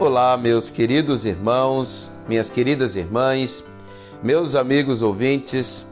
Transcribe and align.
Olá, 0.00 0.36
meus 0.36 0.70
queridos 0.70 1.24
irmãos, 1.24 2.08
minhas 2.28 2.48
queridas 2.48 2.94
irmãs, 2.94 3.64
meus 4.22 4.54
amigos 4.54 5.02
ouvintes. 5.02 5.86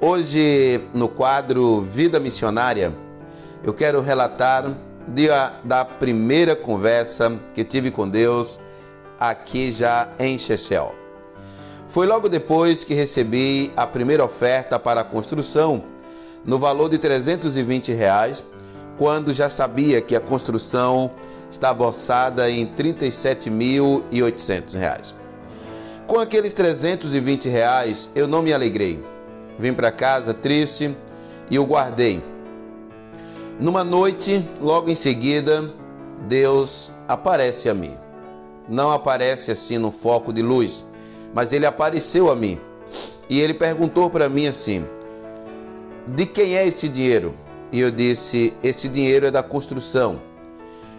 Hoje, 0.00 0.84
no 0.92 1.08
quadro 1.08 1.82
Vida 1.82 2.18
Missionária, 2.18 2.92
eu 3.62 3.72
quero 3.72 4.00
relatar 4.00 4.74
da 5.62 5.84
primeira 5.84 6.56
conversa 6.56 7.38
que 7.54 7.62
tive 7.62 7.92
com 7.92 8.08
Deus 8.08 8.58
aqui 9.20 9.70
já 9.70 10.08
em 10.18 10.36
Chechel. 10.36 10.92
Foi 11.86 12.08
logo 12.08 12.28
depois 12.28 12.82
que 12.82 12.94
recebi 12.94 13.72
a 13.76 13.86
primeira 13.86 14.24
oferta 14.24 14.76
para 14.76 15.02
a 15.02 15.04
construção, 15.04 15.84
no 16.44 16.58
valor 16.58 16.88
de 16.88 16.98
320 16.98 17.92
reais, 17.92 18.42
quando 18.96 19.32
já 19.32 19.48
sabia 19.48 20.00
que 20.00 20.14
a 20.14 20.20
construção 20.20 21.10
estava 21.50 21.84
orçada 21.84 22.48
em 22.50 22.64
R$ 22.64 22.70
37.800. 22.76 25.14
Com 26.06 26.18
aqueles 26.18 26.52
320 26.52 27.48
reais, 27.48 28.10
eu 28.14 28.28
não 28.28 28.42
me 28.42 28.52
alegrei. 28.52 29.02
Vim 29.58 29.72
para 29.72 29.90
casa 29.90 30.34
triste 30.34 30.94
e 31.50 31.58
o 31.58 31.64
guardei. 31.64 32.22
Numa 33.58 33.84
noite, 33.84 34.44
logo 34.60 34.90
em 34.90 34.94
seguida, 34.94 35.72
Deus 36.28 36.92
aparece 37.08 37.68
a 37.68 37.74
mim. 37.74 37.96
Não 38.68 38.90
aparece 38.90 39.52
assim 39.52 39.78
no 39.78 39.90
foco 39.90 40.32
de 40.32 40.42
luz, 40.42 40.86
mas 41.34 41.52
ele 41.52 41.66
apareceu 41.66 42.30
a 42.30 42.36
mim. 42.36 42.60
E 43.28 43.40
ele 43.40 43.54
perguntou 43.54 44.10
para 44.10 44.28
mim 44.28 44.46
assim: 44.46 44.86
De 46.06 46.26
quem 46.26 46.56
é 46.56 46.66
esse 46.66 46.88
dinheiro? 46.88 47.34
E 47.74 47.80
eu 47.80 47.90
disse: 47.90 48.54
Esse 48.62 48.88
dinheiro 48.88 49.26
é 49.26 49.32
da 49.32 49.42
construção. 49.42 50.20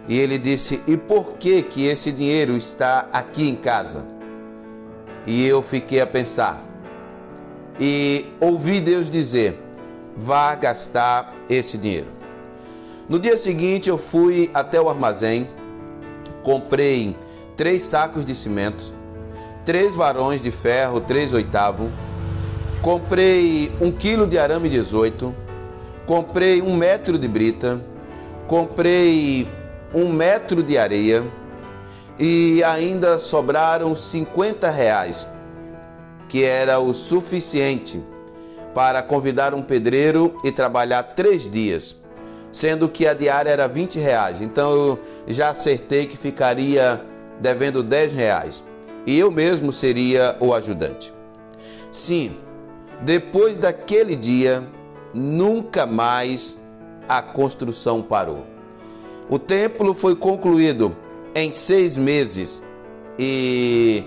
E 0.09 0.20
ele 0.20 0.38
disse: 0.38 0.84
E 0.86 0.98
por 0.98 1.38
que 1.38 1.62
que 1.62 1.86
esse 1.86 2.12
dinheiro 2.12 2.58
está 2.58 3.08
aqui 3.14 3.48
em 3.48 3.56
casa? 3.56 4.06
E 5.26 5.48
eu 5.48 5.62
fiquei 5.62 6.02
a 6.02 6.06
pensar. 6.06 6.62
E 7.80 8.26
ouvi 8.42 8.81
Deus 8.81 9.09
dizer: 9.09 9.58
Vá 10.18 10.53
gastar 10.53 11.34
esse 11.50 11.78
dinheiro. 11.78 12.08
No 13.08 13.20
dia 13.20 13.38
seguinte 13.38 13.90
eu 13.90 13.98
fui 13.98 14.52
até 14.53 14.81
o 14.81 14.90
armazém, 14.90 15.48
comprei 16.44 17.16
três 17.56 17.84
sacos 17.84 18.26
de 18.26 18.36
cimento, 18.36 18.94
três 19.64 19.96
varões 19.96 20.44
de 20.44 20.52
ferro, 20.52 21.00
três 21.00 21.34
oitavo, 21.34 21.90
comprei 22.81 23.72
um 23.80 23.94
quilo 23.94 24.28
de 24.28 24.38
arame 24.38 24.68
18, 24.68 25.45
comprei 26.06 26.61
um 26.61 26.75
metro 26.75 27.17
de 27.17 27.28
brita, 27.28 27.81
comprei 28.48 29.48
um 29.94 30.12
metro 30.12 30.62
de 30.62 30.78
areia 30.78 31.23
e 32.20 32.64
ainda 32.64 33.17
sobraram 33.17 33.95
50 33.95 34.70
reais, 34.70 35.28
que 36.30 36.44
era 36.44 36.80
o 36.80 36.94
suficiente 36.94 38.02
para 38.73 39.02
convidar 39.02 39.53
um 39.53 39.62
pedreiro 39.62 40.38
e 40.44 40.52
trabalhar 40.52 41.02
três 41.03 41.50
dias, 41.50 41.95
sendo 42.52 42.90
que 42.90 43.08
a 43.08 43.14
diária 43.14 43.50
era 43.50 43.67
20 43.67 44.00
reais. 44.00 44.42
Então 44.42 44.72
eu 44.73 45.00
já 45.28 45.50
acertei 45.50 46.06
que 46.06 46.17
ficaria 46.17 47.02
devendo 47.40 47.81
10 47.81 48.14
reais 48.14 48.64
e 49.06 49.17
eu 49.17 49.31
mesmo 49.31 49.72
seria 49.72 50.36
o 50.40 50.53
ajudante. 50.53 51.14
Sim, 51.92 52.38
depois 53.02 53.58
daquele 53.58 54.16
dia, 54.16 54.64
nunca 55.16 55.86
mais 55.86 56.60
a 57.08 57.22
construção 57.22 58.02
parou. 58.02 58.46
O 59.30 59.40
templo 59.40 59.94
foi 59.94 60.16
concluído 60.16 60.96
em 61.34 61.52
seis 61.52 61.96
meses 61.96 62.62
e 63.18 64.04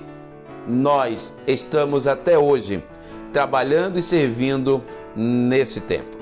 nós 0.67 1.35
estamos 1.47 2.07
até 2.07 2.39
hoje 2.39 2.85
trabalhando 3.33 3.99
e 3.99 4.03
servindo 4.03 4.85
nesse 5.17 5.81
templo. 5.81 6.19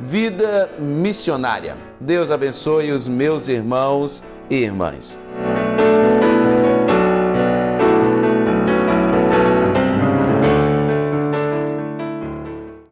Vida 0.00 0.70
missionária. 0.78 1.76
Deus 1.98 2.30
abençoe 2.30 2.92
os 2.92 3.08
meus 3.08 3.48
irmãos 3.48 4.22
e 4.48 4.56
irmãs. 4.56 5.18